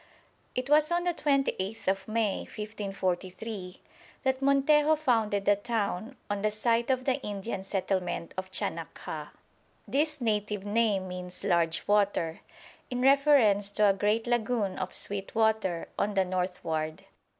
It 0.55 0.67
was 0.67 0.91
on 0.91 1.03
the 1.03 1.13
28th 1.13 1.87
of 1.87 2.07
May, 2.07 2.39
1543, 2.39 3.81
that 4.23 4.41
Montejo 4.41 4.95
founded 4.95 5.45
the 5.45 5.55
town 5.57 6.15
on 6.27 6.41
the 6.41 6.49
sight 6.49 6.89
of 6.89 7.05
the 7.05 7.21
Indian 7.21 7.61
settlement 7.63 8.33
of 8.35 8.49
Chanac 8.51 8.95
há. 9.05 9.29
This 9.87 10.19
native 10.19 10.65
name 10.65 11.07
means 11.07 11.43
"large 11.43 11.83
water," 11.87 12.39
in 12.89 13.01
reference 13.01 13.69
to 13.73 13.85
a 13.87 13.93
great 13.93 14.25
lagoon 14.25 14.79
of 14.79 14.95
sweet 14.95 15.35
water 15.35 15.87
on 15.99 16.15
the 16.15 16.25
northward. 16.25 17.05